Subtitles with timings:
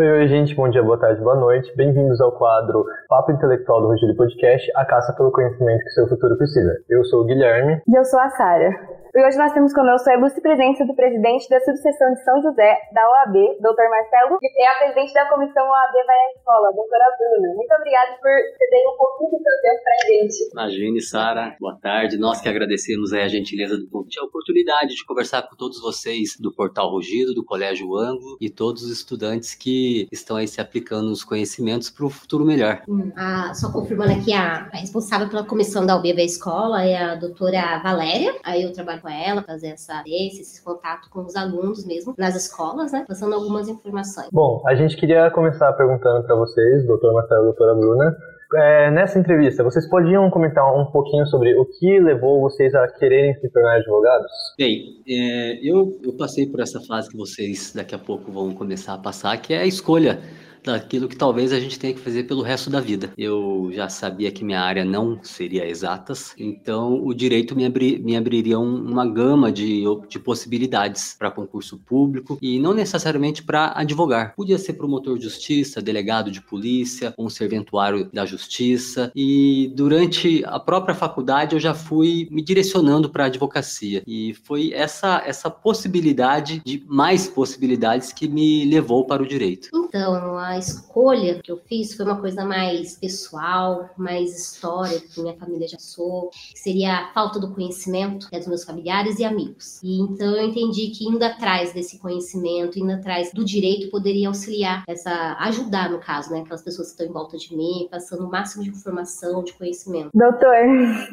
[0.00, 1.74] Oi, gente, bom dia, boa tarde, boa noite.
[1.74, 6.38] Bem-vindos ao quadro Papo Intelectual do Rogério Podcast, a caça pelo conhecimento que seu futuro
[6.38, 6.70] precisa.
[6.88, 7.82] Eu sou o Guilherme.
[7.84, 8.70] E eu sou a Sara.
[9.14, 12.76] E hoje nós temos conosco a ilustre presença do presidente da subseção de São José,
[12.92, 13.88] da OAB, Dr.
[13.88, 17.54] Marcelo, e é a presidente da comissão OAB Vai à Escola, doutora Bruna.
[17.54, 20.50] Muito obrigada por ceder um pouquinho do seu tempo para a gente.
[20.52, 21.56] Imagine, Sara.
[21.58, 22.18] Boa tarde.
[22.18, 26.52] Nós que agradecemos a gentileza do convite, a oportunidade de conversar com todos vocês do
[26.52, 31.24] Portal Rugido, do Colégio Ângulo e todos os estudantes que estão aí se aplicando os
[31.24, 32.82] conhecimentos para um futuro melhor.
[32.86, 36.84] Hum, a, só confirmando aqui, a, a, responsável pela comissão da OAB Vai à Escola
[36.84, 38.34] é a doutora Valéria.
[38.44, 42.14] Aí eu trabalho com com ela, fazer essa esse, esse contato com os alunos mesmo,
[42.18, 43.04] nas escolas, né?
[43.08, 44.28] Passando algumas informações.
[44.30, 48.16] Bom, a gente queria começar perguntando para vocês, doutor Marcelo e doutora Bruna,
[48.54, 53.34] é, nessa entrevista, vocês podiam comentar um pouquinho sobre o que levou vocês a quererem
[53.34, 54.30] se tornar advogados?
[54.56, 58.94] Bem, é, eu, eu passei por essa fase que vocês daqui a pouco vão começar
[58.94, 60.18] a passar, que é a escolha
[60.72, 63.12] daquilo que talvez a gente tenha que fazer pelo resto da vida.
[63.16, 68.16] Eu já sabia que minha área não seria exatas, então o direito me, abri, me
[68.16, 74.34] abriria um, uma gama de, de possibilidades para concurso público e não necessariamente para advogar.
[74.34, 80.58] Podia ser promotor de justiça, delegado de polícia, um serventuário da justiça e durante a
[80.58, 86.60] própria faculdade eu já fui me direcionando para a advocacia e foi essa essa possibilidade
[86.64, 89.68] de mais possibilidades que me levou para o direito.
[89.74, 90.14] Então,
[90.58, 95.68] a escolha que eu fiz foi uma coisa mais pessoal, mais história, que minha família
[95.68, 99.80] já sou, que seria a falta do conhecimento né, dos meus familiares e amigos.
[99.82, 104.82] E então eu entendi que indo atrás desse conhecimento, indo atrás do direito, poderia auxiliar,
[104.88, 108.30] essa ajudar, no caso, né, aquelas pessoas que estão em volta de mim, passando o
[108.30, 110.10] máximo de informação, de conhecimento.
[110.12, 110.54] Doutor,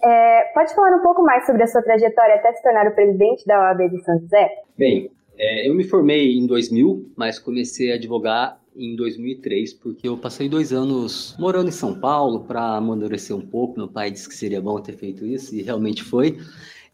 [0.03, 3.46] é, pode falar um pouco mais sobre a sua trajetória até se tornar o presidente
[3.46, 4.50] da OAB de São José?
[4.78, 10.18] Bem, é, eu me formei em 2000, mas comecei a advogar em 2003, porque eu
[10.18, 13.78] passei dois anos morando em São Paulo para amadurecer um pouco.
[13.78, 16.38] Meu pai disse que seria bom ter feito isso e realmente foi.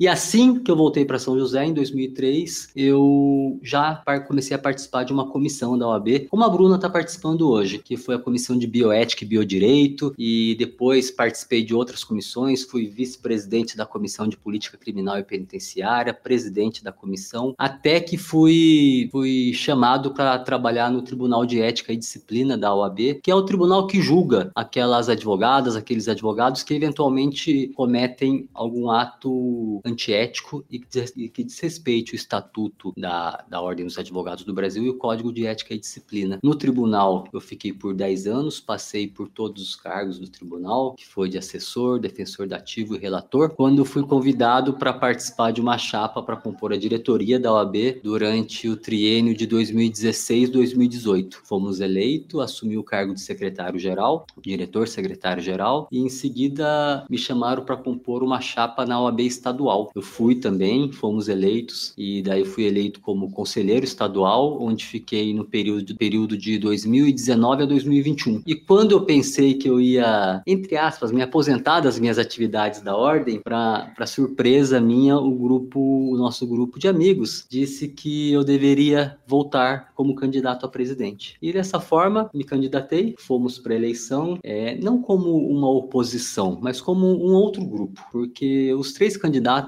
[0.01, 5.03] E assim que eu voltei para São José, em 2003, eu já comecei a participar
[5.03, 8.57] de uma comissão da OAB, como a Bruna está participando hoje, que foi a comissão
[8.57, 14.35] de bioética e biodireito, e depois participei de outras comissões, fui vice-presidente da comissão de
[14.35, 21.03] política criminal e penitenciária, presidente da comissão, até que fui, fui chamado para trabalhar no
[21.03, 25.75] Tribunal de Ética e Disciplina da OAB, que é o tribunal que julga aquelas advogadas,
[25.75, 33.61] aqueles advogados que eventualmente cometem algum ato antiético e que desrespeite o estatuto da, da
[33.61, 36.39] Ordem dos Advogados do Brasil e o Código de Ética e Disciplina.
[36.43, 41.07] No tribunal, eu fiquei por 10 anos, passei por todos os cargos do tribunal, que
[41.07, 46.21] foi de assessor, defensor dativo e relator, quando fui convidado para participar de uma chapa
[46.21, 51.35] para compor a diretoria da OAB durante o triênio de 2016-2018.
[51.43, 57.77] Fomos eleitos, assumi o cargo de secretário-geral, diretor secretário-geral, e em seguida me chamaram para
[57.77, 59.91] compor uma chapa na OAB estadual estadual.
[59.95, 65.45] Eu fui também, fomos eleitos, e daí fui eleito como conselheiro estadual, onde fiquei no
[65.45, 68.43] período, período de 2019 a 2021.
[68.45, 72.95] E quando eu pensei que eu ia, entre aspas, me aposentar das minhas atividades da
[72.95, 79.17] ordem, para surpresa minha, o grupo, o nosso grupo de amigos, disse que eu deveria
[79.25, 81.35] voltar como candidato a presidente.
[81.41, 87.05] E dessa forma, me candidatei, fomos para eleição, é, não como uma oposição, mas como
[87.07, 89.60] um outro grupo, porque os três candidatos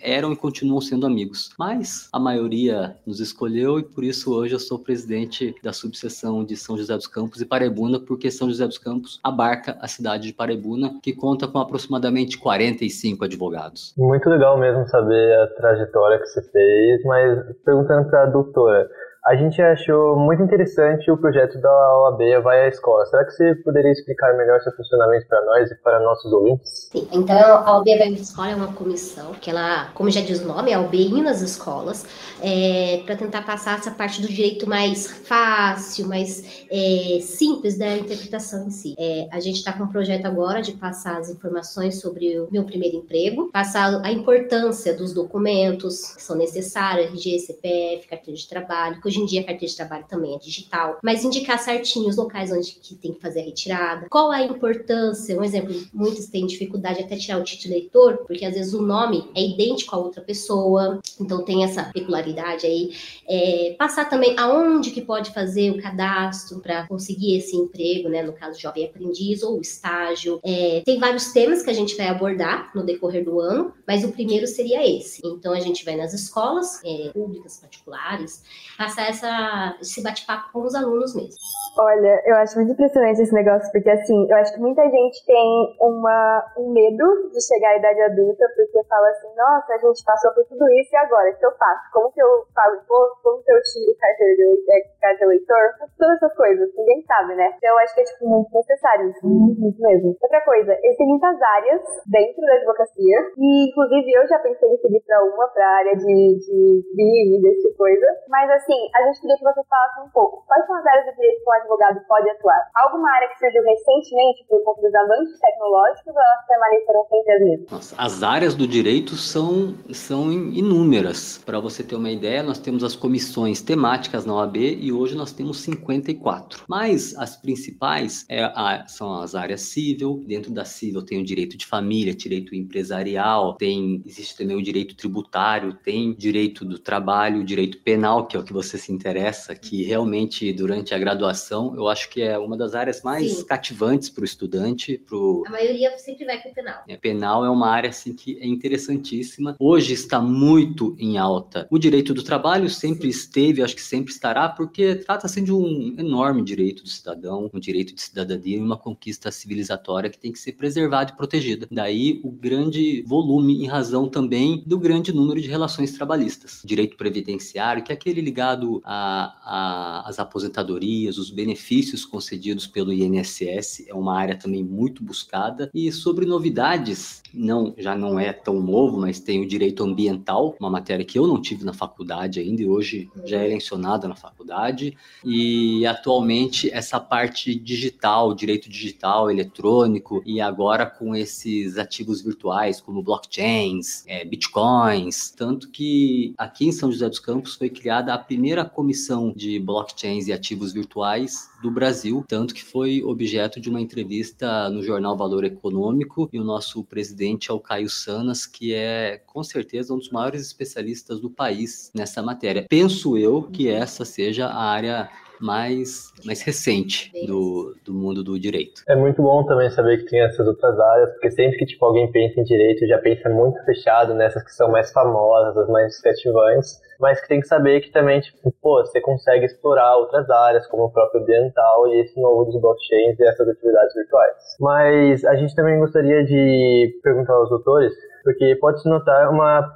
[0.00, 1.50] eram e continuam sendo amigos.
[1.58, 6.56] Mas a maioria nos escolheu e por isso hoje eu sou presidente da subseção de
[6.56, 10.32] São José dos Campos e Paraibuna, porque São José dos Campos abarca a cidade de
[10.32, 13.94] Paraibuna, que conta com aproximadamente 45 advogados.
[13.96, 18.88] Muito legal mesmo saber a trajetória que você fez, mas perguntando para a doutora,
[19.26, 23.06] a gente achou muito interessante o projeto da OAB Vai à Escola.
[23.06, 26.90] Será que você poderia explicar melhor seu funcionamento para nós e para nossos ouvintes?
[26.92, 30.42] Sim, então a OAB Vai à Escola é uma comissão que ela, como já diz
[30.42, 32.04] o nome, é a OAB nas escolas,
[32.42, 38.66] é, para tentar passar essa parte do direito mais fácil, mais é, simples da interpretação
[38.66, 38.94] em si.
[38.98, 42.64] É, a gente está com um projeto agora de passar as informações sobre o meu
[42.64, 49.00] primeiro emprego, passar a importância dos documentos que são necessários, RG, CPF, carteira de trabalho,
[49.14, 52.50] Hoje em dia a carteira de trabalho também é digital, mas indicar certinho os locais
[52.50, 57.00] onde que tem que fazer a retirada, qual a importância, um exemplo, muitos têm dificuldade
[57.00, 60.98] até tirar o título eleitor, porque às vezes o nome é idêntico a outra pessoa,
[61.20, 62.92] então tem essa peculiaridade aí.
[63.28, 68.32] É, passar também aonde que pode fazer o cadastro para conseguir esse emprego, né, no
[68.32, 70.40] caso jovem aprendiz ou estágio.
[70.42, 74.10] É, tem vários temas que a gente vai abordar no decorrer do ano, mas o
[74.10, 75.22] primeiro seria esse.
[75.24, 78.42] Então a gente vai nas escolas é, públicas, particulares,
[78.76, 81.36] passar começar essa, esse bate-papo com os alunos mesmo.
[81.78, 85.76] Olha, eu acho muito impressionante esse negócio, porque assim, eu acho que muita gente tem
[85.80, 90.30] uma, um medo de chegar à idade adulta, porque fala assim, nossa, a gente passou
[90.32, 91.90] por tudo isso e agora, o que eu faço?
[91.92, 93.18] Como que eu pago imposto?
[93.22, 95.64] Como que eu tiro carteira de, é, carteira de eleitor?
[95.98, 97.52] Todas essas coisas, ninguém sabe, né?
[97.56, 100.16] Então eu acho que é tipo, muito necessário, isso, muito mesmo.
[100.22, 105.00] Outra coisa, existem muitas áreas dentro da advocacia, e inclusive eu já pensei em seguir
[105.00, 109.36] pra uma, pra área de, de crime, desse tipo coisa, mas assim, a gente queria
[109.36, 112.70] que vocês falassem um pouco, quais são as áreas do direito que advogado pode atuar?
[112.76, 117.40] Alguma área que surgiu recentemente por conta dos avanços tecnológicos ou elas permaneceram sempre as
[117.40, 117.70] mesmas?
[117.70, 121.42] Nossa, as áreas do direito são, são inúmeras.
[121.44, 125.32] Para você ter uma ideia, nós temos as comissões temáticas na OAB e hoje nós
[125.32, 126.64] temos 54.
[126.68, 131.56] Mas as principais é a, são as áreas civil, dentro da civil tem o direito
[131.56, 137.78] de família, direito empresarial, tem existe também o direito tributário, tem direito do trabalho, direito
[137.82, 142.08] penal, que é o que você se interessa, que realmente durante a graduação eu acho
[142.10, 143.44] que é uma das áreas mais Sim.
[143.44, 144.98] cativantes para o estudante.
[144.98, 145.42] Pro...
[145.46, 146.82] A maioria sempre vai para o penal.
[146.88, 149.56] É, penal é uma área assim, que é interessantíssima.
[149.58, 151.66] Hoje está muito em alta.
[151.70, 156.42] O direito do trabalho sempre esteve, acho que sempre estará, porque trata-se de um enorme
[156.42, 160.52] direito do cidadão, um direito de cidadania e uma conquista civilizatória que tem que ser
[160.52, 161.66] preservada e protegida.
[161.70, 166.62] Daí o grande volume em razão também do grande número de relações trabalhistas.
[166.64, 174.16] Direito previdenciário, que é aquele ligado às aposentadorias, os benefícios concedidos pelo INSS, é uma
[174.16, 175.70] área também muito buscada.
[175.74, 180.70] E sobre novidades, não, já não é tão novo, mas tem o direito ambiental, uma
[180.70, 184.96] matéria que eu não tive na faculdade ainda e hoje já é mencionada na faculdade.
[185.24, 193.02] E atualmente essa parte digital, direito digital, eletrônico, e agora com esses ativos virtuais como
[193.02, 198.53] blockchains, é, bitcoins, tanto que aqui em São José dos Campos foi criada a primeira
[198.62, 204.68] comissão de blockchains e ativos virtuais do Brasil, tanto que foi objeto de uma entrevista
[204.68, 209.42] no jornal Valor Econômico e o nosso presidente é o Caio Sanas, que é com
[209.42, 212.66] certeza um dos maiores especialistas do país nessa matéria.
[212.68, 215.10] Penso eu que essa seja a área
[215.44, 218.80] mais, mais recente do, do mundo do direito.
[218.88, 222.10] É muito bom também saber que tem essas outras áreas, porque sempre que tipo, alguém
[222.10, 226.80] pensa em direito, já pensa muito fechado nessas que são mais famosas, as mais cativantes,
[226.98, 230.84] mas que tem que saber que também, tipo, pô, você consegue explorar outras áreas, como
[230.84, 234.56] o próprio ambiental e esse novo dos blockchains e essas atividades virtuais.
[234.58, 237.92] Mas a gente também gostaria de perguntar aos doutores
[238.24, 239.70] porque pode-se notar uma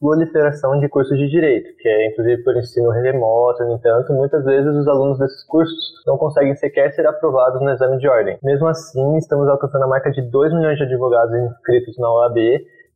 [0.00, 4.74] proliferação de cursos de direito, que é inclusive por ensino remoto, no entanto, muitas vezes
[4.74, 5.76] os alunos desses cursos
[6.06, 8.38] não conseguem sequer ser aprovados no exame de ordem.
[8.42, 12.38] Mesmo assim, estamos alcançando a marca de 2 milhões de advogados inscritos na OAB,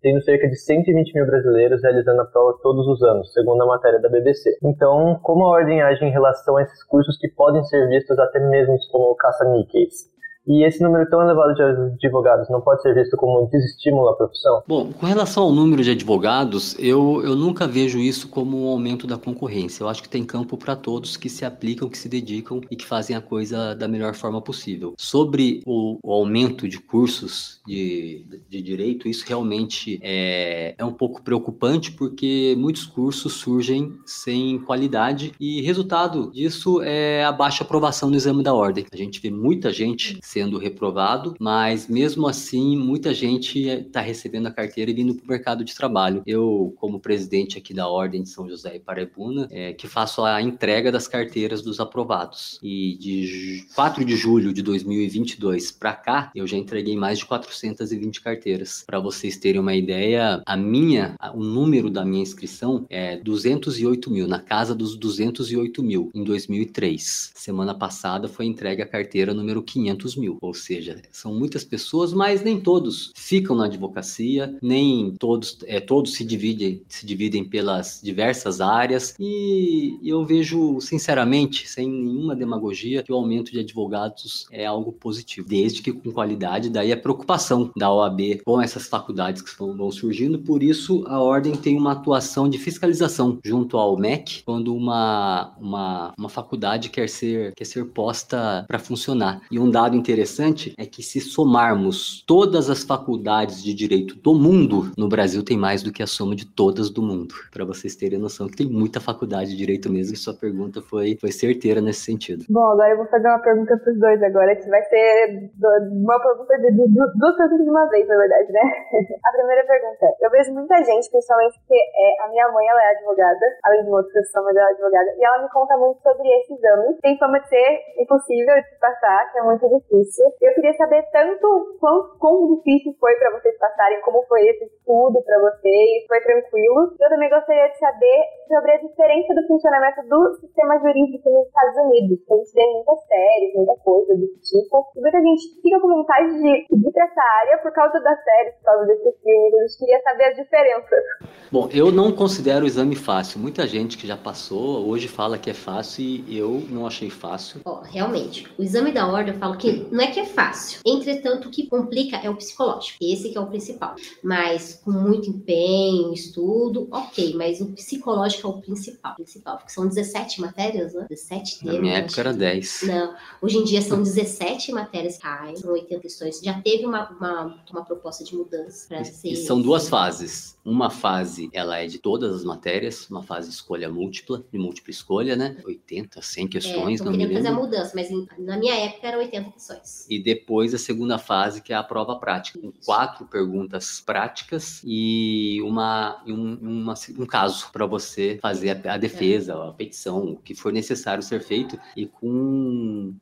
[0.01, 4.01] tendo cerca de 120 mil brasileiros realizando a prova todos os anos, segundo a matéria
[4.01, 4.57] da BBC.
[4.63, 8.39] Então, como a ordem age em relação a esses cursos que podem ser vistos até
[8.39, 10.07] mesmo como caça-níqueis?
[10.49, 14.15] E esse número tão elevado de advogados não pode ser visto como um desestímulo à
[14.15, 14.63] profissão?
[14.67, 19.07] Bom, com relação ao número de advogados, eu, eu nunca vejo isso como um aumento
[19.07, 19.83] da concorrência.
[19.83, 22.87] Eu acho que tem campo para todos que se aplicam, que se dedicam e que
[22.87, 24.95] fazem a coisa da melhor forma possível.
[24.97, 31.21] Sobre o, o aumento de cursos de, de direito, isso realmente é, é um pouco
[31.21, 38.17] preocupante porque muitos cursos surgem sem qualidade e resultado disso é a baixa aprovação no
[38.17, 38.87] exame da ordem.
[38.91, 44.53] A gente vê muita gente sendo reprovado, mas mesmo assim muita gente está recebendo a
[44.53, 46.23] carteira e vindo para o mercado de trabalho.
[46.25, 50.41] Eu, como presidente aqui da Ordem de São José e Paraibuna, é, que faço a
[50.41, 52.61] entrega das carteiras dos aprovados.
[52.63, 58.21] E de 4 de julho de 2022 para cá, eu já entreguei mais de 420
[58.21, 58.85] carteiras.
[58.87, 64.29] Para vocês terem uma ideia, a minha, o número da minha inscrição é 208 mil,
[64.29, 67.33] na casa dos 208 mil em 2003.
[67.35, 70.39] Semana passada foi entregue a carteira número 500 mil mil.
[70.41, 76.15] Ou seja, são muitas pessoas, mas nem todos ficam na advocacia, nem todos, é, todos
[76.15, 79.15] se dividem, se dividem pelas diversas áreas.
[79.19, 85.49] E eu vejo, sinceramente, sem nenhuma demagogia, que o aumento de advogados é algo positivo,
[85.49, 86.71] desde que com qualidade.
[86.71, 90.39] Daí a preocupação da OAB com essas faculdades que vão surgindo.
[90.39, 96.15] Por isso, a ordem tem uma atuação de fiscalização junto ao MEC, quando uma, uma,
[96.19, 99.41] uma faculdade quer ser, quer ser posta para funcionar.
[99.51, 104.89] E um dado interessante é que se somarmos todas as faculdades de direito do mundo,
[104.97, 107.35] no Brasil tem mais do que a soma de todas do mundo.
[107.53, 111.19] Para vocês terem noção que tem muita faculdade de direito mesmo, e sua pergunta foi,
[111.21, 112.47] foi certeira nesse sentido.
[112.49, 115.53] Bom, agora eu vou fazer uma pergunta para os dois agora, que vai ser
[115.93, 118.65] uma pergunta de, duas perguntas de uma vez, na verdade, né?
[119.29, 120.07] a primeira pergunta.
[120.23, 123.89] Eu vejo muita gente, principalmente porque é, a minha mãe ela é advogada, além de
[123.89, 126.97] uma outra profissão, mas ela é advogada, e ela me conta muito sobre esse exame.
[127.03, 129.98] Tem fama de ser impossível de passar, que é muito difícil.
[130.41, 135.23] Eu queria saber tanto quão, quão difícil foi para vocês passarem, como foi esse estudo
[135.23, 136.95] para vocês, foi tranquilo.
[137.01, 141.77] Eu também gostaria de saber sobre a diferença do funcionamento do sistema jurídico nos Estados
[141.77, 142.19] Unidos.
[142.31, 146.33] A gente vê muitas séries, muita coisa desse tipo, e muita gente fica com vontade
[146.33, 149.55] de ir para essa área por causa das séries, por causa desses filmes.
[149.55, 151.05] A gente queria saber as diferenças.
[151.51, 153.41] Bom, eu não considero o exame fácil.
[153.41, 157.61] Muita gente que já passou hoje fala que é fácil e eu não achei fácil.
[157.65, 160.81] Oh, realmente, o exame da ordem eu falo que não é que é fácil.
[160.85, 162.99] Entretanto, o que complica é o psicológico.
[163.01, 163.95] Esse que é o principal.
[164.23, 167.35] Mas com muito empenho, estudo, ok.
[167.35, 169.15] Mas o psicológico é o principal.
[169.15, 171.07] principal porque são 17 matérias, né?
[171.09, 171.75] 17 temas.
[171.75, 172.83] Na minha época era 10.
[172.85, 173.15] Não.
[173.43, 176.41] Hoje em dia são 17 matérias caem, são 80 questões.
[176.41, 179.29] Já teve uma, uma, uma proposta de mudança para ser.
[179.29, 180.57] E são duas fases.
[180.65, 184.91] Uma fase, ela é de todas as matérias, uma fase de escolha múltipla, de múltipla
[184.91, 185.57] escolha, né?
[185.65, 187.37] 80, 100 questões, é, não me lembro.
[187.37, 189.78] fazer a mudança, mas na minha época era 80 questões.
[190.09, 195.61] E depois a segunda fase, que é a prova prática, com quatro perguntas práticas e
[195.63, 199.69] uma, um, uma, um caso para você fazer a, a defesa, é.
[199.69, 203.15] a petição, o que for necessário ser feito e com,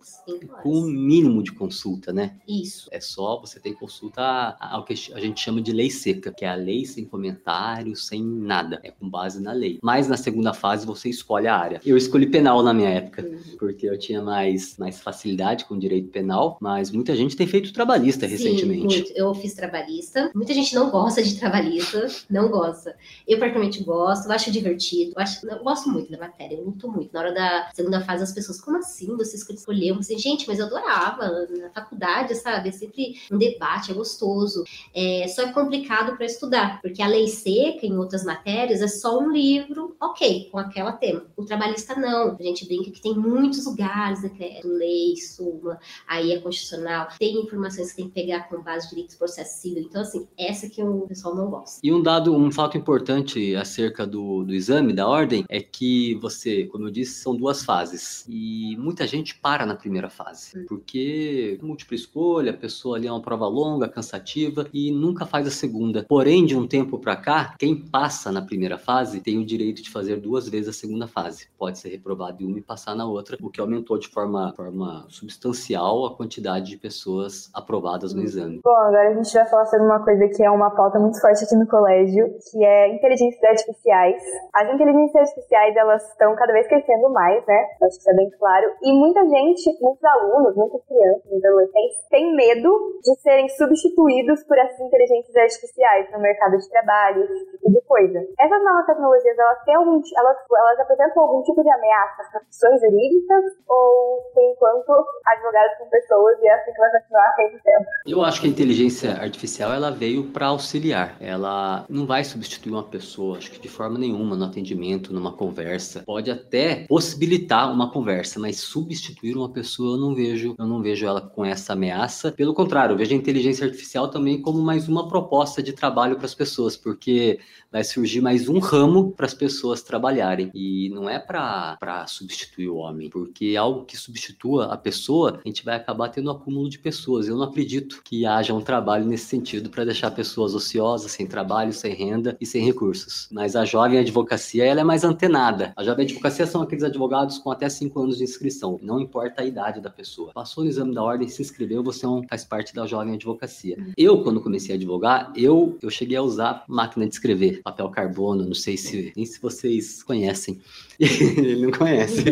[0.62, 2.36] com um mínimo de consulta, né?
[2.46, 2.88] Isso.
[2.92, 6.48] É só você tem consulta ao que a gente chama de lei seca, que é
[6.48, 8.80] a lei sem comentário, sem nada.
[8.82, 9.78] É com base na lei.
[9.82, 11.80] Mas na segunda fase você escolhe a área.
[11.84, 13.56] Eu escolhi penal na minha época, uhum.
[13.58, 18.26] porque eu tinha mais, mais facilidade com direito penal, mas muita gente tem feito trabalhista
[18.26, 18.96] Sim, recentemente.
[18.96, 19.12] Muito.
[19.14, 20.30] Eu fiz trabalhista.
[20.34, 22.96] Muita gente não gosta de trabalhista, não gosta.
[23.26, 26.90] Eu particularmente gosto, eu acho divertido, eu, acho, eu gosto muito da matéria, eu luto
[26.90, 27.12] muito.
[27.12, 29.16] Na hora da segunda fase, as pessoas, como assim?
[29.16, 29.96] Você escolheu?
[29.96, 32.68] Você, gente, mas eu adorava na faculdade, sabe?
[32.68, 34.64] É sempre um debate, é gostoso.
[34.94, 39.18] É, só é complicado para estudar, porque a lei seca, em outras matérias, é só
[39.18, 41.24] um livro, ok, com aquela tema.
[41.36, 42.36] O trabalhista não.
[42.38, 47.96] A gente brinca que tem muitos lugares, decreto, lei, súmula, aí constitucional, tem informações que
[47.96, 49.82] tem que pegar com base de direitos processo civil.
[49.82, 51.80] Então, assim, essa que o pessoal não gosta.
[51.82, 56.64] E um dado, um fato importante acerca do, do exame, da ordem, é que você,
[56.64, 58.24] como eu disse, são duas fases.
[58.28, 60.66] E muita gente para na primeira fase, hum.
[60.68, 65.50] porque múltipla escolha, a pessoa ali é uma prova longa, cansativa e nunca faz a
[65.50, 66.04] segunda.
[66.08, 69.90] Porém, de um tempo para cá, quem passa na primeira fase tem o direito de
[69.90, 71.48] fazer duas vezes a segunda fase.
[71.58, 75.06] Pode ser reprovado em uma e passar na outra, o que aumentou de forma, forma
[75.08, 78.60] substancial a quantidade de pessoas aprovadas no exame.
[78.62, 81.44] Bom, agora a gente vai falar sobre uma coisa que é uma pauta muito forte
[81.44, 84.22] aqui no colégio, que é inteligências artificiais.
[84.52, 87.66] As inteligências artificiais, elas estão cada vez crescendo mais, né?
[87.82, 88.66] Acho que isso é bem claro.
[88.82, 94.58] E muita gente, muitos alunos, muitas crianças, muitos adolescentes, têm medo de serem substituídos por
[94.58, 98.18] essas inteligências artificiais no mercado de trabalho, esse tipo de coisa.
[98.38, 102.80] Essas novas tecnologias, elas têm algum, elas, elas apresentam algum tipo de ameaça às profissões
[102.80, 104.92] jurídicas ou, por enquanto,
[105.26, 107.86] advogados são pessoas e é assim que vai continuar sempre tempo?
[108.06, 111.16] Eu acho que a inteligência artificial, ela veio para auxiliar.
[111.20, 116.02] Ela não vai substituir uma pessoa, acho que de forma nenhuma, no atendimento, numa conversa.
[116.06, 121.06] Pode até possibilitar uma conversa, mas substituir uma pessoa eu não vejo, eu não vejo
[121.06, 122.32] ela com essa ameaça.
[122.32, 126.26] Pelo contrário, eu vejo a inteligência artificial também como mais uma proposta de trabalho para
[126.26, 127.38] as pessoas, porque
[127.70, 130.50] vai surgir mais um ramo para as pessoas trabalharem.
[130.54, 135.64] E não é para substituir o homem, porque algo que substitua a pessoa, a gente
[135.64, 137.26] vai acabar tendo um acúmulo de pessoas.
[137.26, 141.72] Eu não acredito que haja um trabalho nesse sentido para deixar pessoas ociosas, sem trabalho,
[141.72, 143.28] sem renda e sem recursos.
[143.32, 145.72] Mas a jovem advocacia, ela é mais antenada.
[145.76, 149.44] A jovem advocacia são aqueles advogados com até 5 anos de inscrição, não importa a
[149.44, 150.32] idade da pessoa.
[150.32, 153.76] Passou no exame da ordem, se inscreveu, você é faz parte da jovem advocacia.
[153.96, 158.44] Eu, quando comecei a advogar, eu, eu cheguei a usar máquina de escrever, papel carbono,
[158.44, 160.60] não sei se nem se vocês conhecem.
[161.36, 162.24] Ele não conhece.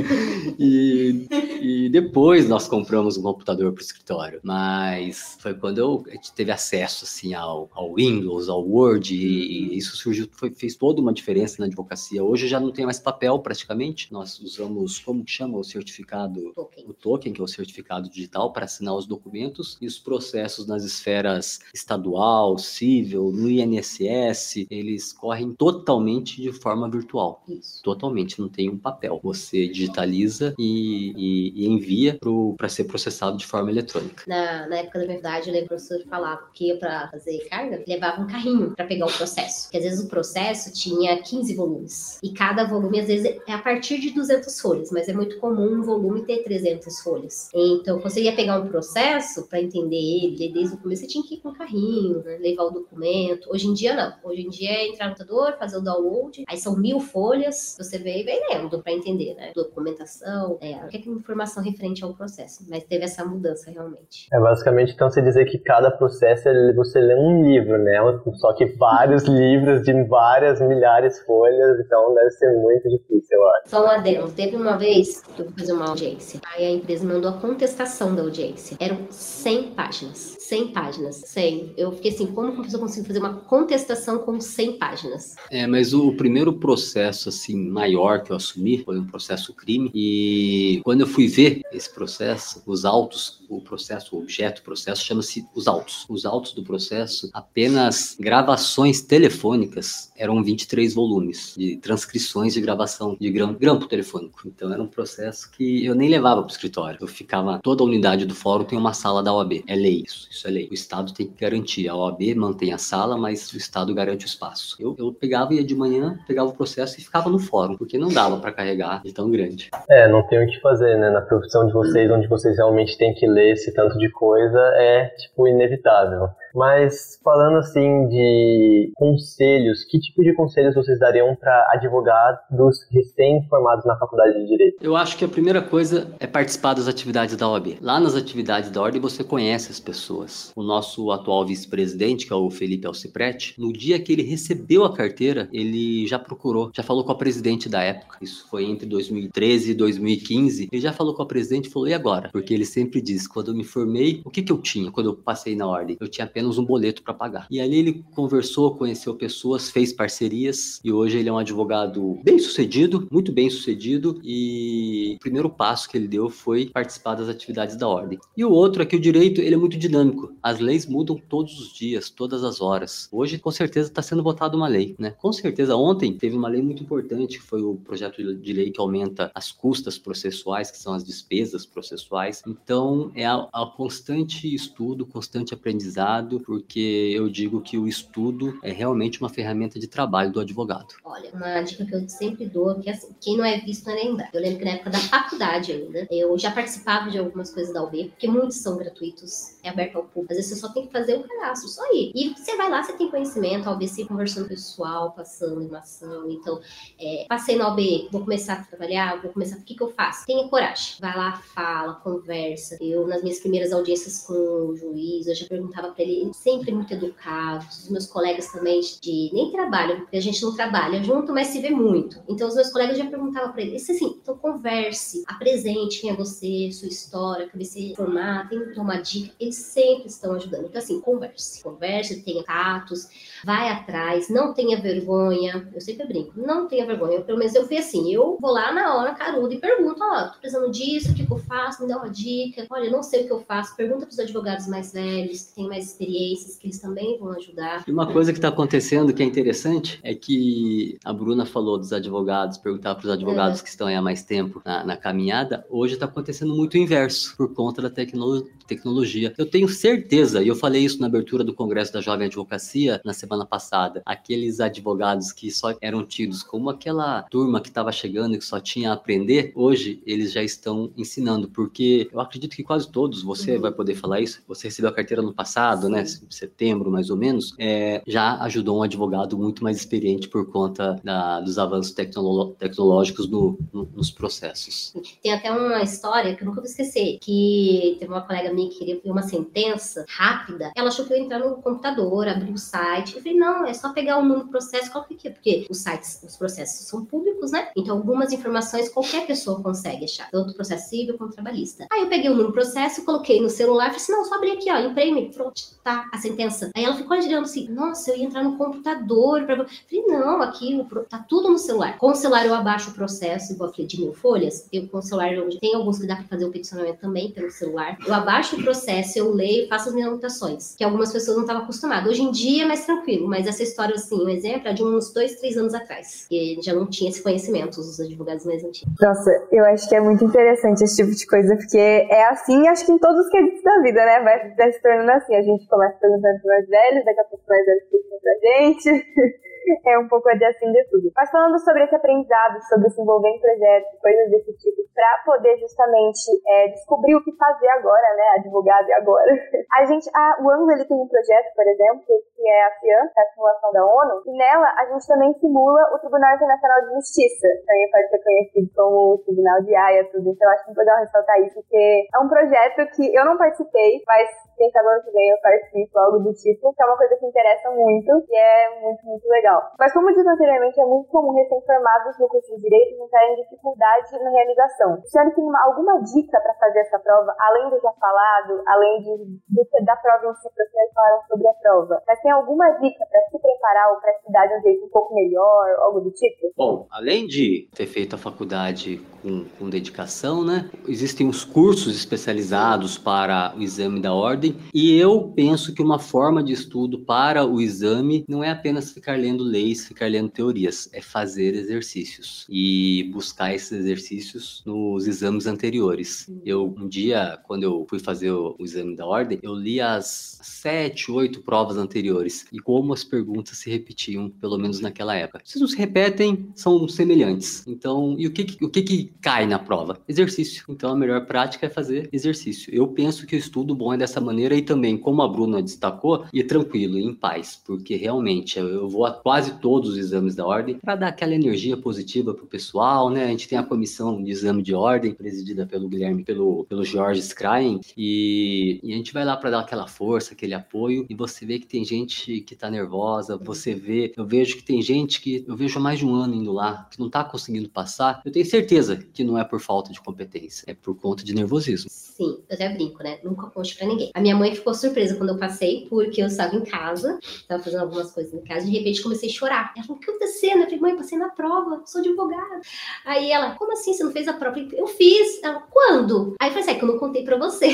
[0.59, 1.26] E,
[1.61, 4.40] e depois nós compramos um computador para o escritório.
[4.42, 9.76] Mas foi quando eu, a gente teve acesso assim ao, ao Windows, ao Word, e,
[9.76, 12.25] isso surgiu, foi, fez toda uma diferença na advocacia.
[12.25, 14.12] Hoje já não tem mais papel praticamente.
[14.12, 16.52] Nós usamos, como que chama o certificado?
[16.54, 16.85] Token.
[16.88, 20.85] O token, que é o certificado digital para assinar os documentos e os processos nas
[20.85, 27.42] esferas estadual, civil, no INSS, eles correm totalmente de forma virtual.
[27.49, 27.83] Isso.
[27.83, 29.20] Totalmente, não tem um papel.
[29.23, 32.18] Você digitaliza e, e envia
[32.56, 34.25] para ser processado de forma eletrônica.
[34.26, 38.20] Na, na época da verdade, eu lembro o professor falava que para fazer carga, levava
[38.20, 39.64] um carrinho para pegar o processo.
[39.64, 42.18] Porque às vezes o processo tinha 15 volumes.
[42.23, 45.78] E cada volume, às vezes, é a partir de 200 folhas, mas é muito comum
[45.78, 47.50] um volume ter 300 folhas.
[47.54, 51.34] Então, você ia pegar um processo para entender ele, desde o começo você tinha que
[51.34, 53.50] ir com o carrinho, né, levar o documento.
[53.50, 54.14] Hoje em dia, não.
[54.23, 57.99] Hoje em dia é entrar no computador, fazer o download, aí são mil folhas, você
[57.99, 59.52] vê e vem lendo para entender, né?
[59.54, 62.64] Documentação, é, qualquer informação referente ao processo.
[62.68, 64.28] Mas teve essa mudança realmente.
[64.32, 67.98] É basicamente então você dizer que cada processo é você lê um livro, né?
[68.34, 73.48] Só que vários livros de várias milhares de folhas, então deve ser muito difícil, eu
[73.48, 73.68] acho.
[73.70, 74.30] Só um adendo.
[74.32, 78.14] Teve uma vez que eu fui fazer uma audiência, aí a empresa mandou a contestação
[78.14, 78.76] da audiência.
[78.80, 80.36] Eram 100 páginas.
[80.54, 81.16] 100 páginas.
[81.16, 81.73] 100.
[81.76, 85.34] Eu fiquei assim, como uma pessoa consegue fazer uma contestação com 100 páginas?
[85.50, 89.90] É, mas o primeiro processo, assim, maior que eu assumi foi um processo crime.
[89.92, 95.04] E quando eu fui ver esse processo, os autos, o processo, o objeto, o processo,
[95.04, 96.06] chama-se os autos.
[96.08, 103.28] Os autos do processo, apenas gravações telefônicas, eram 23 volumes de transcrições de gravação de
[103.28, 104.42] grampo, grampo telefônico.
[104.46, 106.99] Então era um processo que eu nem levava para o escritório.
[107.00, 109.64] Eu ficava, toda a unidade do fórum tem uma sala da OAB.
[109.66, 110.68] É lei isso isso é lei.
[110.70, 111.88] O Estado tem que garantir.
[111.88, 114.76] A OAB mantém a sala, mas o Estado garante o espaço.
[114.80, 118.08] Eu, eu pegava, ia de manhã, pegava o processo e ficava no fórum, porque não
[118.08, 119.70] dava para carregar de tão grande.
[119.88, 121.10] É, não tem o que fazer, né?
[121.10, 125.06] Na profissão de vocês, onde vocês realmente têm que ler esse tanto de coisa, é,
[125.18, 126.28] tipo, inevitável.
[126.54, 133.96] Mas falando assim de conselhos, que tipo de conselhos vocês dariam para advogados recém-formados na
[133.99, 134.76] faculdade de Direito?
[134.80, 137.78] Eu acho que a primeira coisa é participar das atividades da OAB.
[137.80, 140.52] Lá nas atividades da ordem você conhece as pessoas.
[140.54, 144.94] O nosso atual vice-presidente, que é o Felipe Alciprete, no dia que ele recebeu a
[144.94, 148.18] carteira, ele já procurou, já falou com a presidente da época.
[148.23, 150.68] Isso foi entre 2013 e 2015.
[150.70, 153.49] Ele já falou com a presidente e falou: "E agora?" Porque ele sempre diz: "Quando
[153.49, 155.96] eu me formei, o que que eu tinha quando eu passei na ordem?
[155.99, 157.46] Eu tinha apenas um boleto para pagar.
[157.50, 162.38] E ali ele conversou, conheceu pessoas, fez parcerias e hoje ele é um advogado bem
[162.38, 167.76] sucedido, muito bem sucedido e o primeiro passo que ele deu foi participar das atividades
[167.76, 168.18] da ordem.
[168.36, 170.35] E o outro é que o direito ele é muito dinâmico.
[170.42, 173.09] As leis mudam todos os dias, todas as horas.
[173.12, 175.11] Hoje com certeza está sendo votada uma lei, né?
[175.11, 178.80] Com certeza ontem teve uma lei muito importante que foi o projeto de lei que
[178.80, 182.42] aumenta as custas processuais, que são as despesas processuais.
[182.46, 188.73] Então é a, a constante estudo, constante aprendizado porque eu digo que o estudo é
[188.73, 190.94] realmente uma ferramenta de trabalho do advogado.
[191.05, 193.92] Olha, uma dica que eu sempre dou é que assim, quem não é visto não
[193.92, 194.35] é lembrado.
[194.35, 197.83] Eu lembro que na época da faculdade ainda, eu já participava de algumas coisas da
[197.83, 200.33] UB, porque muitos são gratuitos, é aberto ao público.
[200.33, 202.12] Às vezes você só tem que fazer um cadastro, só ir.
[202.14, 206.31] E você vai lá, você tem conhecimento, a UB se conversando pessoal, passando animação.
[206.31, 206.61] Então,
[206.99, 210.27] é, passei na UB, vou começar a trabalhar, vou começar, o que, que eu faço?
[210.27, 210.97] Tenha coragem.
[211.01, 212.77] Vai lá, fala, conversa.
[212.81, 216.92] Eu, nas minhas primeiras audiências com o juiz, eu já perguntava para ele sempre muito
[216.92, 217.84] educados.
[217.84, 221.60] Os meus colegas também de nem trabalham, porque a gente não trabalha junto, mas se
[221.60, 222.20] vê muito.
[222.28, 226.70] Então os meus colegas já perguntavam para ele, assim, então converse, apresente quem é você,
[226.72, 229.34] sua história, que você formar, tem que tomar dica.
[229.38, 230.66] Eles sempre estão ajudando.
[230.66, 233.08] Então assim, converse, converse, tenha tatos,
[233.44, 235.68] vai atrás, não tenha vergonha.
[235.74, 237.20] Eu sempre brinco, não tenha vergonha.
[237.22, 240.32] Pelo menos eu fui assim, eu vou lá na hora caruda e pergunto, ó, oh,
[240.32, 241.82] tô precisando disso, o que eu faço?
[241.82, 242.66] Me dá uma dica.
[242.70, 243.76] Olha, não sei o que eu faço.
[243.76, 247.31] Pergunta para os advogados mais velhos, que têm mais experiência experiências que eles também vão
[247.31, 247.85] ajudar.
[247.87, 251.92] E uma coisa que está acontecendo que é interessante é que a Bruna falou dos
[251.92, 253.62] advogados, perguntar para os advogados é.
[253.62, 257.37] que estão aí há mais tempo na, na caminhada, hoje está acontecendo muito o inverso,
[257.37, 259.35] por conta da tecno tecnologia.
[259.37, 263.12] Eu tenho certeza, e eu falei isso na abertura do Congresso da Jovem Advocacia na
[263.12, 268.38] semana passada, aqueles advogados que só eram tidos como aquela turma que estava chegando e
[268.38, 272.90] que só tinha a aprender, hoje eles já estão ensinando, porque eu acredito que quase
[272.90, 273.61] todos, você uhum.
[273.61, 276.04] vai poder falar isso, você recebeu a carteira no passado, né?
[276.05, 281.40] Setembro mais ou menos, é, já ajudou um advogado muito mais experiente por conta da,
[281.40, 284.95] dos avanços tecnolo tecnológicos no, no, nos processos.
[285.23, 288.79] Tem até uma história que eu nunca vou esquecer, que teve uma colega minha que
[288.79, 293.17] queria uma sentença rápida, ela achou que eu ia entrar no computador, abrir o site,
[293.17, 295.79] eu falei, não, é só pegar o número do processo, qual que é, porque os
[295.79, 297.71] sites, os processos são públicos, né?
[297.77, 301.87] Então algumas informações qualquer pessoa consegue achar, tanto processo civil quanto trabalhista.
[301.93, 304.53] Aí eu peguei o número do processo, coloquei no celular, falei assim, não, só abrir
[304.53, 306.70] aqui, ó, imprime, pronto tá a sentença.
[306.75, 309.44] Aí ela ficou olhando assim, nossa, eu ia entrar no computador.
[309.44, 309.57] Pra...
[309.57, 311.99] Falei, não, aqui tá tudo no celular.
[311.99, 314.66] Com o celular eu abaixo o processo, igual eu falei, de mil folhas.
[314.73, 317.99] Eu com o celular, tem alguns que dá pra fazer o peticionamento também pelo celular.
[318.07, 321.62] Eu abaixo o processo, eu leio, faço as minhas anotações, que algumas pessoas não estavam
[321.62, 322.11] acostumadas.
[322.11, 325.12] Hoje em dia é mais tranquilo, mas essa história, assim, um exemplo é de uns
[325.12, 328.94] dois, três anos atrás, que já não tinha esse conhecimento, os advogados mais antigos.
[329.01, 332.87] Nossa, eu acho que é muito interessante esse tipo de coisa, porque é assim, acho
[332.87, 334.20] que em todos os quesitos da vida, né?
[334.20, 335.35] Vai, vai se tornando assim.
[335.35, 338.90] A gente começa perguntando para mais velhos, daqui a pouco mais velhos perguntam pra gente.
[339.87, 341.11] é um pouco de assim de tudo.
[341.14, 345.57] Mas falando sobre esse aprendizado, sobre se envolver em projetos, coisas desse tipo, para poder
[345.59, 349.33] justamente é, descobrir o que fazer agora, né, advogado agora.
[349.74, 353.11] A gente, a, o Ângulo, ele tem um projeto, por exemplo, que é a FIAN,
[353.16, 356.94] é a simulação da ONU, e nela a gente também simula o Tribunal Internacional de
[356.94, 360.31] Justiça, também pode ser conhecido como o Tribunal de Haia, tudo.
[360.31, 363.37] Então eu acho que é legal ressaltar isso, porque é um projeto que eu não
[363.37, 366.96] participei, mas quem sabe ano que vem eu participo, algo do tipo, que é uma
[366.96, 369.54] coisa que interessa muito e é muito, muito legal.
[369.79, 374.31] Mas como disse anteriormente, é muito comum recém-formados no curso de Direito entrarem dificuldade na
[374.31, 375.01] realização.
[375.05, 379.01] O senhor tem uma, alguma dica para fazer essa prova, além do já falado, além
[379.01, 382.71] de, de da prova em si, porque vocês falaram sobre a prova, mas tem alguma
[382.79, 386.11] dica para se preparar ou para estudar de um jeito um pouco melhor, algo do
[386.11, 386.53] tipo?
[386.57, 392.97] Bom, além de ter feito a faculdade com, com dedicação, né, existem os cursos especializados
[392.97, 394.57] para o exame da ordem.
[394.73, 399.19] E eu penso que uma forma de estudo para o exame não é apenas ficar
[399.19, 406.28] lendo leis, ficar lendo teorias, é fazer exercícios e buscar esses exercícios nos exames anteriores.
[406.44, 410.38] Eu um dia, quando eu fui fazer o, o exame da ordem, eu li as
[410.42, 415.40] sete, oito provas anteriores e como as perguntas se repetiam, pelo menos naquela época.
[415.44, 417.66] Se não se repetem, são semelhantes.
[417.66, 419.98] Então, e o que, o que, que cai na prova?
[420.09, 420.64] Exercício.
[420.68, 422.74] Então, a melhor prática é fazer exercício.
[422.74, 426.24] Eu penso que o estudo bom é dessa maneira e também, como a Bruna destacou,
[426.33, 430.79] ir tranquilo, em paz, porque realmente eu vou a quase todos os exames da ordem
[430.79, 433.25] para dar aquela energia positiva para o pessoal, né?
[433.25, 437.18] A gente tem a comissão de exame de ordem, presidida pelo Guilherme, pelo, pelo Jorge
[437.18, 441.44] Skrein, e, e a gente vai lá para dar aquela força, aquele apoio, e você
[441.44, 445.44] vê que tem gente que está nervosa, você vê, eu vejo que tem gente que
[445.49, 448.31] eu vejo há mais de um ano indo lá, que não está conseguindo passar, eu
[448.31, 451.90] tenho certeza que não é por falta de competência, é por conta de nervosismo.
[451.90, 453.18] Sim, eu até brinco, né?
[453.25, 454.12] Nunca conte para ninguém.
[454.14, 457.81] A minha mãe ficou surpresa quando eu passei, porque eu estava em casa, estava fazendo
[457.81, 459.72] algumas coisas em casa, de repente comecei a chorar.
[459.76, 460.50] Ela falou: O que aconteceu?
[460.56, 462.60] Eu falei: Mãe, passei na prova, sou advogada.
[463.04, 463.92] Aí ela: Como assim?
[463.92, 464.58] Você não fez a prova?
[464.58, 465.42] Eu fiz.
[465.42, 466.34] Ela: Quando?
[466.40, 467.68] Aí eu falei: assim, É que eu não contei para você.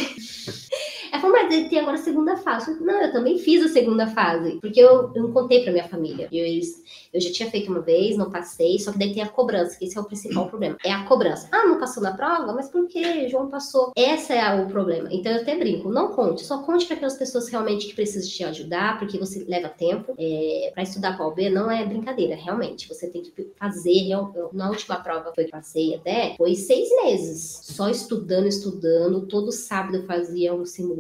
[1.11, 2.81] Ela falou, mas tem agora a segunda fase.
[2.81, 6.29] Não, eu também fiz a segunda fase, porque eu, eu não contei pra minha família.
[6.33, 6.45] Eu,
[7.13, 9.85] eu já tinha feito uma vez, não passei, só que daí tem a cobrança, que
[9.85, 10.77] esse é o principal problema.
[10.85, 11.49] É a cobrança.
[11.51, 12.53] Ah, não passou na prova?
[12.53, 13.29] Mas por que?
[13.29, 13.93] João passou.
[13.97, 15.09] Esse é o problema.
[15.11, 18.45] Então eu até brinco, não conte, só conte para aquelas pessoas realmente que precisam te
[18.45, 20.15] ajudar, porque você leva tempo.
[20.19, 22.89] É, para estudar a OB não é brincadeira, realmente.
[22.89, 24.11] Você tem que fazer.
[24.11, 27.61] Eu, eu, na última prova que eu passei até, foi seis meses.
[27.63, 29.27] Só estudando, estudando.
[29.27, 31.00] Todo sábado eu fazia um simulado.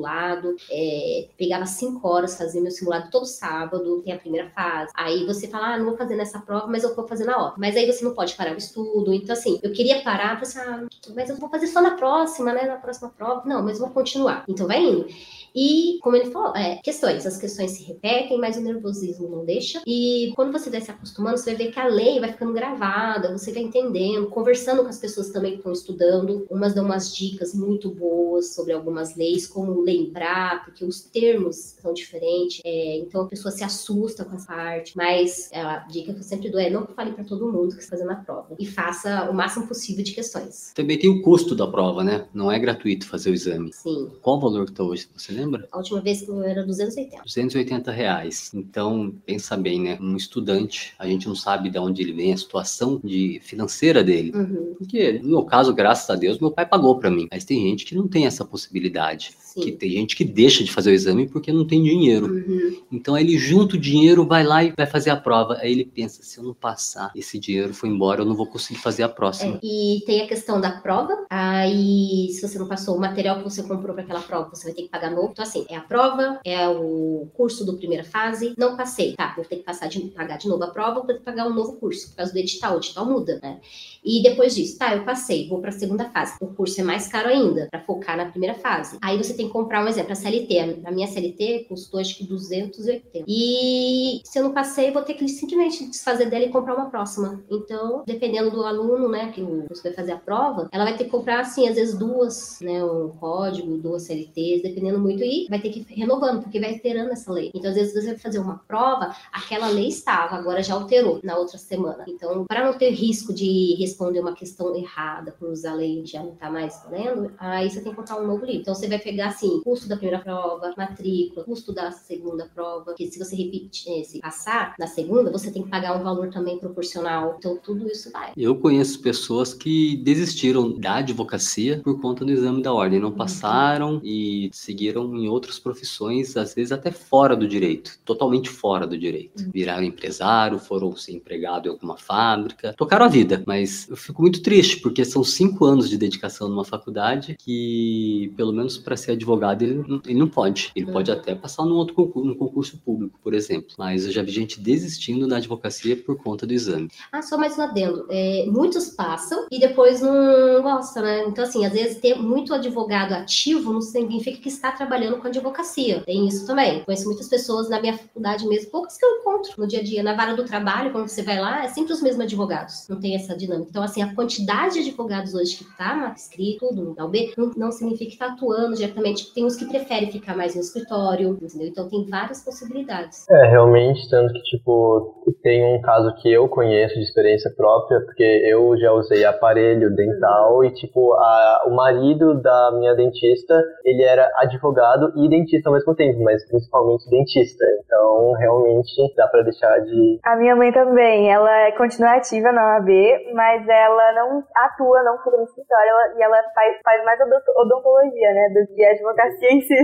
[0.70, 4.02] É, pegava cinco horas, fazia meu simulado todo sábado.
[4.02, 4.92] Tem a primeira fase.
[4.94, 7.54] Aí você fala, ah, não vou fazer nessa prova, mas eu vou fazer na outra.
[7.58, 9.12] Mas aí você não pode parar o estudo.
[9.12, 12.62] Então, assim, eu queria parar, assim, ah, mas eu vou fazer só na próxima, né?
[12.62, 13.42] Na próxima prova.
[13.46, 14.44] Não, mas vou continuar.
[14.48, 15.06] Então vai indo.
[15.54, 17.26] E, como ele falou, é, questões.
[17.26, 19.82] As questões se repetem, mas o nervosismo não deixa.
[19.86, 23.36] E quando você vai se acostumando, você vai ver que a lei vai ficando gravada,
[23.36, 26.46] você vai entendendo, conversando com as pessoas também que estão estudando.
[26.50, 31.92] Umas dão umas dicas muito boas sobre algumas leis, como lembrar, porque os termos são
[31.92, 32.60] diferentes.
[32.64, 34.96] É, então a pessoa se assusta com essa parte.
[34.96, 37.96] Mas a dica que eu sempre dou é não fale para todo mundo que está
[37.96, 38.54] fazendo a prova.
[38.58, 40.72] E faça o máximo possível de questões.
[40.74, 42.26] Também tem o custo da prova, né?
[42.32, 43.72] Não é gratuito fazer o exame.
[43.72, 44.10] Sim.
[44.20, 45.08] Qual o valor que está hoje?
[45.16, 45.68] Você lembra?
[45.72, 47.22] A última vez que eu era 280.
[47.24, 48.50] 280 reais.
[48.54, 49.98] Então, pensa bem, né?
[50.00, 54.32] Um estudante, a gente não sabe de onde ele vem, a situação de financeira dele.
[54.34, 54.74] Uhum.
[54.78, 57.28] Porque, no meu caso, graças a Deus, meu pai pagou para mim.
[57.30, 59.32] Mas tem gente que não tem essa possibilidade.
[59.52, 59.62] Sim.
[59.62, 62.26] Que tem gente que deixa de fazer o exame porque não tem dinheiro.
[62.26, 62.82] Uhum.
[62.92, 65.58] Então ele junta o dinheiro, vai lá e vai fazer a prova.
[65.60, 68.78] Aí ele pensa: se eu não passar, esse dinheiro foi embora, eu não vou conseguir
[68.78, 69.56] fazer a próxima.
[69.56, 71.26] É, e tem a questão da prova.
[71.28, 74.72] Aí, se você não passou o material que você comprou para aquela prova, você vai
[74.72, 75.30] ter que pagar novo.
[75.32, 78.54] Então, assim, é a prova, é o curso do primeira fase.
[78.56, 79.32] Não passei, tá?
[79.34, 81.54] Vou ter que passar de, pagar de novo a prova, vou ter que pagar um
[81.54, 82.74] novo curso, por causa do edital.
[82.74, 83.58] O edital muda, né?
[84.04, 86.36] E depois disso, tá, eu passei, vou para a segunda fase.
[86.40, 88.96] O curso é mais caro ainda, para focar na primeira fase.
[89.02, 90.82] Aí você tem que comprar um exemplo, a CLT.
[90.84, 93.24] A minha CLT custou acho que 280.
[93.26, 96.90] E se eu não passei, eu vou ter que simplesmente desfazer dela e comprar uma
[96.90, 97.42] próxima.
[97.50, 101.10] Então, dependendo do aluno, né, que você vai fazer a prova, ela vai ter que
[101.10, 105.70] comprar, assim, às vezes duas, né, um código, duas CLTs, dependendo muito, e vai ter
[105.70, 107.50] que ir renovando, porque vai alterando essa lei.
[107.54, 111.38] Então, às vezes você vai fazer uma prova, aquela lei estava, agora já alterou na
[111.38, 112.04] outra semana.
[112.06, 116.22] Então, para não ter risco de responder uma questão errada por usar a lei já
[116.22, 118.60] não tá mais valendo, aí você tem que comprar um novo livro.
[118.60, 123.10] Então, você vai pegar, assim, custo da primeira prova, matrícula, custo da segunda prova, que
[123.10, 127.36] se você repetir, se passar na segunda, você tem que pagar um valor também proporcional.
[127.38, 128.32] Então, tudo isso vai.
[128.36, 133.16] Eu conheço pessoas que desistiram da advocacia por conta do exame da ordem, não uhum.
[133.16, 134.00] passaram uhum.
[134.04, 139.42] e seguiram em outras profissões, às vezes até fora do direito, totalmente fora do direito.
[139.42, 139.50] Uhum.
[139.52, 144.42] Viraram empresário, foram ser empregado em alguma fábrica, tocaram a vida, mas eu fico muito
[144.42, 149.62] triste porque são cinco anos de dedicação numa faculdade que, pelo menos para ser advogado,
[149.62, 150.72] ele, ele não pode.
[150.74, 150.92] Ele uhum.
[150.92, 154.32] pode até passar num outro concurso, num concurso público, por exemplo, mas eu já vi
[154.32, 156.90] gente desistindo da advocacia por conta do exame.
[157.12, 158.06] Ah, só mais um adendo.
[158.08, 161.24] É, muitos passam e depois não gostam, né?
[161.26, 166.02] Então, assim, às vezes ter muito advogado ativo não significa que está trabalhando com advocacia.
[166.04, 166.82] Tem isso também.
[166.84, 170.02] Conheço muitas pessoas na minha faculdade mesmo, poucas que eu encontro no dia a dia.
[170.02, 172.86] Na vara do trabalho, quando você vai lá, é sempre os mesmos advogados.
[172.88, 173.68] Não tem essa dinâmica.
[173.70, 178.06] Então, assim, a quantidade de advogados hoje que está escrito, no B, não, não significa
[178.06, 179.09] que está atuando diretamente.
[179.34, 181.68] Tem uns que preferem ficar mais no escritório, entendeu?
[181.68, 183.28] Então, tem várias possibilidades.
[183.30, 188.22] É, realmente, tanto que, tipo, tem um caso que eu conheço de experiência própria, porque
[188.22, 194.30] eu já usei aparelho dental e, tipo, a, o marido da minha dentista, ele era
[194.36, 197.64] advogado e dentista ao mesmo tempo, mas principalmente dentista.
[197.84, 200.18] Então, realmente, dá para deixar de...
[200.24, 202.88] A minha mãe também, ela continua ativa na OAB,
[203.34, 207.18] mas ela não atua, não fica no escritório, ela, e ela faz, faz mais
[207.56, 209.74] odontologia, né, do que advocacia em si.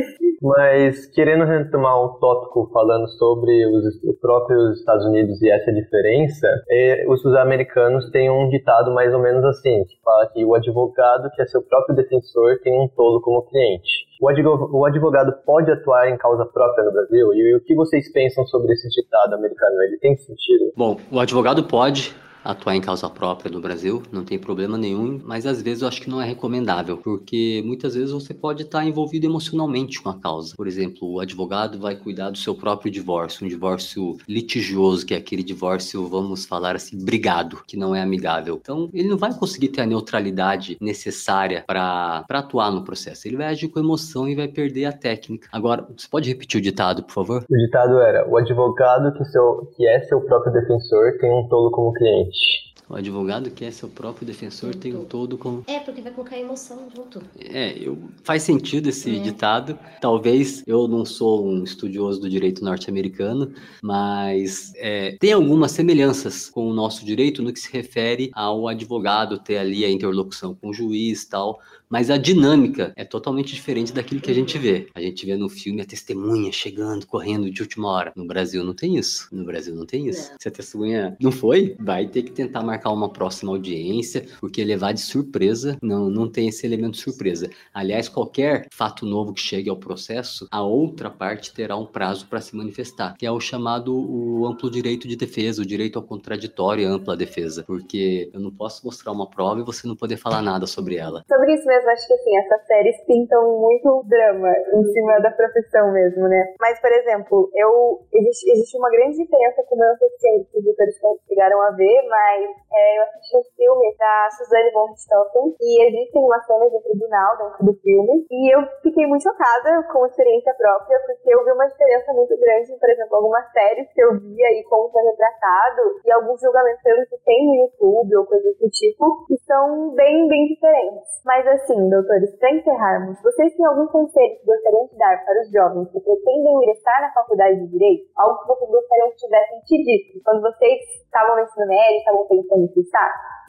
[0.42, 6.46] Mas, querendo retomar um tópico falando sobre os, os próprios Estados Unidos e essa diferença,
[6.70, 10.55] é, os, os americanos têm um ditado mais ou menos assim, que fala que o
[10.55, 14.07] advogado que é seu próprio defensor tem um tolo como cliente.
[14.20, 17.35] O advogado pode atuar em causa própria no Brasil?
[17.35, 19.83] E o que vocês pensam sobre esse ditado americano?
[19.83, 20.72] Ele tem sentido?
[20.74, 22.14] Bom, o advogado pode,
[22.47, 26.01] atuar em causa própria no Brasil, não tem problema nenhum, mas às vezes eu acho
[26.01, 30.55] que não é recomendável, porque muitas vezes você pode estar envolvido emocionalmente com a causa.
[30.57, 35.17] Por exemplo, o advogado vai cuidar do seu próprio divórcio, um divórcio litigioso, que é
[35.17, 38.59] aquele divórcio, vamos falar assim, brigado, que não é amigável.
[38.61, 43.27] Então, ele não vai conseguir ter a neutralidade necessária para atuar no processo.
[43.27, 45.49] Ele vai agir com emoção e vai perder a técnica.
[45.53, 47.45] Agora, você pode repetir o ditado, por favor?
[47.49, 51.71] O ditado era: o advogado que, seu, que é seu próprio defensor tem um tolo
[51.71, 52.36] como cliente.
[52.37, 55.62] Beach O advogado que é seu próprio defensor tem um todo com.
[55.66, 57.20] É, porque vai colocar emoção junto.
[57.38, 57.99] É, eu...
[58.22, 59.18] faz sentido esse é.
[59.18, 59.77] ditado.
[60.01, 66.68] Talvez eu não sou um estudioso do direito norte-americano, mas é, tem algumas semelhanças com
[66.68, 70.75] o nosso direito no que se refere ao advogado ter ali a interlocução com o
[70.75, 74.88] juiz e tal mas a dinâmica é totalmente diferente daquilo que a gente vê.
[74.94, 78.12] A gente vê no filme a testemunha chegando, correndo de última hora.
[78.16, 79.29] No Brasil não tem isso.
[79.31, 80.31] No Brasil não tem isso.
[80.33, 80.38] Não.
[80.40, 84.93] Se a testemunha não foi, vai ter que tentar marcar uma próxima audiência, porque levar
[84.93, 87.49] de surpresa não, não tem esse elemento de surpresa.
[87.73, 92.41] Aliás, qualquer fato novo que chegue ao processo, a outra parte terá um prazo para
[92.41, 96.83] se manifestar, que é o chamado o amplo direito de defesa, o direito ao contraditório
[96.83, 100.43] e ampla defesa, porque eu não posso mostrar uma prova e você não poder falar
[100.43, 101.23] nada sobre ela.
[101.29, 105.93] Sobre isso mesmo, acho que assim, essas séries pintam muito drama em cima da profissão
[105.93, 106.55] mesmo, né?
[106.61, 111.61] Mas, por exemplo, eu existe, existe uma grande diferença eu não sei se os chegaram
[111.62, 116.45] a ver, mas é, eu assisti um filme da Suzanne von Richthofen e existem umas
[116.45, 121.01] cenas de tribunal dentro do filme e eu fiquei muito chocada com a experiência própria
[121.07, 124.65] porque eu vi uma diferença muito grande, por exemplo, algumas séries que eu via e
[124.65, 129.37] como foi retratado e alguns julgamentos que tem no YouTube ou coisas do tipo que
[129.47, 131.23] são bem, bem diferentes.
[131.25, 135.51] Mas assim, doutores, para encerrarmos, vocês têm algum conselho que gostariam de dar para os
[135.51, 138.11] jovens que pretendem ingressar na faculdade de Direito?
[138.17, 142.27] Algo que vocês gostariam que tivessem te dito quando vocês estavam no ensino médio, estavam
[142.27, 142.65] pensando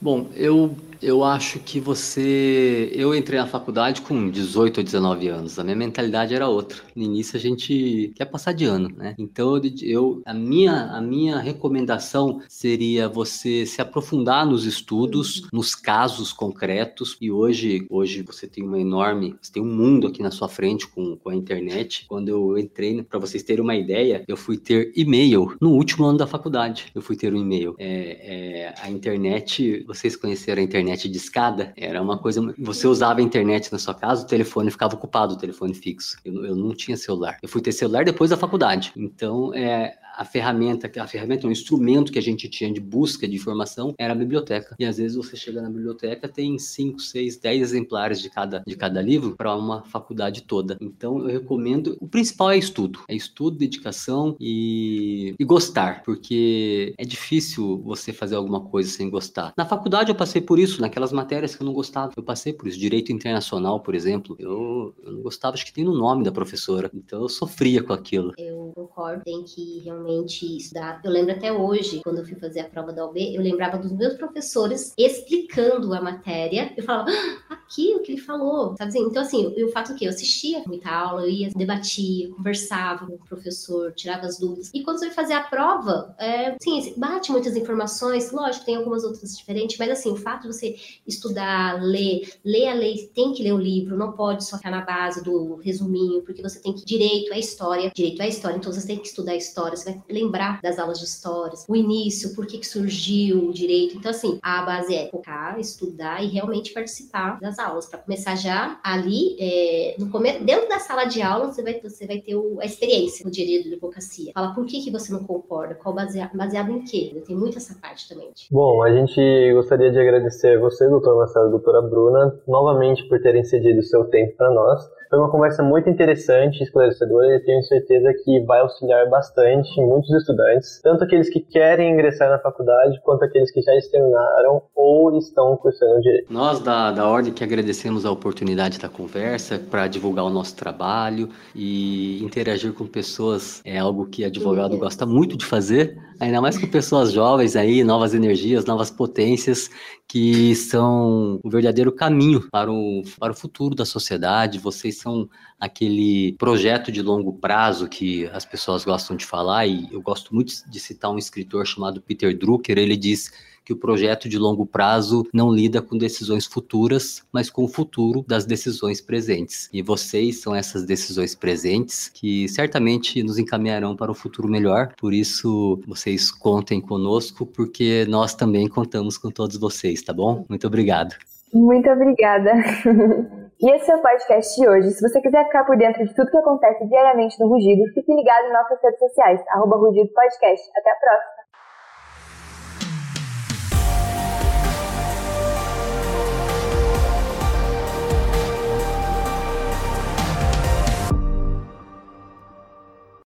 [0.02, 2.92] Bom, eu eu acho que você.
[2.94, 5.60] Eu entrei na faculdade com 18 ou 19 anos.
[5.60, 6.78] A minha mentalidade era outra.
[6.96, 9.16] No início a gente quer passar de ano, né?
[9.18, 16.34] Então eu, a, minha, a minha recomendação seria você se aprofundar nos estudos, nos casos
[16.34, 17.18] concretos.
[17.22, 19.36] E hoje, hoje você tem uma enorme.
[19.42, 22.06] Você tem um mundo aqui na sua frente com, com a internet.
[22.08, 26.18] Quando eu entrei, para vocês terem uma ideia, eu fui ter e-mail no último ano
[26.18, 26.88] da faculdade.
[26.94, 27.76] Eu fui ter um e-mail.
[27.78, 31.74] É, é, internet, vocês conheceram a internet de escada?
[31.78, 32.54] Era uma coisa.
[32.58, 36.18] Você usava a internet na sua casa, o telefone ficava ocupado, o telefone fixo.
[36.26, 37.38] Eu, eu não tinha celular.
[37.42, 38.92] Eu fui ter celular depois da faculdade.
[38.96, 43.36] Então, é, a ferramenta, a ferramenta, o instrumento que a gente tinha de busca de
[43.36, 44.76] informação era a biblioteca.
[44.80, 48.76] E às vezes você chega na biblioteca, tem 5, 6, 10 exemplares de cada, de
[48.76, 50.76] cada livro para uma faculdade toda.
[50.82, 51.96] Então eu recomendo.
[52.02, 53.00] O principal é estudo.
[53.08, 59.54] É estudo, dedicação e, e gostar, porque é difícil você fazer alguma coisa sem gostar.
[59.56, 62.14] Na faculdade eu passei por isso, naquelas matérias que eu não gostava.
[62.18, 62.80] Eu passei por isso.
[62.80, 66.90] Direito internacional, por exemplo, eu, eu não gostava, acho que tem no nome da professora.
[66.92, 68.34] Então eu sofria com aquilo.
[68.38, 71.02] Eu concordo, tem que realmente realmente estudar.
[71.04, 73.92] Eu lembro até hoje, quando eu fui fazer a prova da OB, eu lembrava dos
[73.92, 76.74] meus professores explicando a matéria.
[76.78, 79.02] Eu falava, ah, aqui o que ele falou, sabe assim?
[79.02, 83.26] Então, assim, o fato que eu assistia muita aula, eu ia, debatia, conversava com o
[83.26, 84.72] professor, tirava as dúvidas.
[84.74, 89.04] E quando você vai fazer a prova, é, sim, bate muitas informações, lógico, tem algumas
[89.04, 93.44] outras diferentes, mas assim, o fato de você estudar, ler, ler a lei, tem que
[93.44, 96.86] ler o livro, não pode só ficar na base do resuminho, porque você tem que
[96.86, 99.97] direito à história, direito à história, então você tem que estudar a história, você vai
[100.10, 103.98] lembrar das aulas de histórias, o início, por que, que surgiu o direito.
[103.98, 108.80] Então, assim, a base é focar, estudar e realmente participar das aulas, para começar já
[108.84, 112.60] ali, é, no começo, dentro da sala de aula, você vai, você vai ter o,
[112.60, 114.32] a experiência a dia de advocacia.
[114.34, 117.22] Fala por que, que você não concorda, qual baseado, baseado em quê?
[117.26, 118.30] Tem muito essa parte também.
[118.52, 123.44] Bom, a gente gostaria de agradecer você, doutor Marcelo e doutora Bruna, novamente por terem
[123.44, 124.97] cedido seu tempo para nós.
[125.10, 130.82] Foi uma conversa muito interessante, esclarecedora e tenho certeza que vai auxiliar bastante muitos estudantes,
[130.84, 136.02] tanto aqueles que querem ingressar na faculdade, quanto aqueles que já exterminaram ou estão cursando
[136.02, 136.32] direito.
[136.32, 141.30] Nós da, da Ordem que agradecemos a oportunidade da conversa para divulgar o nosso trabalho
[141.56, 146.68] e interagir com pessoas é algo que advogado gosta muito de fazer, ainda mais com
[146.68, 149.70] pessoas jovens aí, novas energias, novas potências
[150.08, 154.60] que são o verdadeiro caminho para o, para o futuro da sociedade.
[154.60, 160.02] Vocês são aquele projeto de longo prazo que as pessoas gostam de falar, e eu
[160.02, 162.78] gosto muito de citar um escritor chamado Peter Drucker.
[162.78, 163.32] Ele diz
[163.68, 168.24] que o projeto de longo prazo não lida com decisões futuras, mas com o futuro
[168.26, 169.70] das decisões presentes.
[169.74, 174.94] E vocês são essas decisões presentes que certamente nos encaminharão para um futuro melhor.
[174.98, 180.46] Por isso, vocês contem conosco, porque nós também contamos com todos vocês, tá bom?
[180.48, 181.14] Muito obrigado.
[181.54, 182.54] Muito obrigada.
[183.60, 184.92] E esse é o podcast de hoje.
[184.92, 188.46] Se você quiser ficar por dentro de tudo que acontece diariamente no Rugido, fique ligado
[188.46, 190.70] em nossas redes sociais, arroba Rugido Podcast.
[190.78, 191.38] Até a próxima!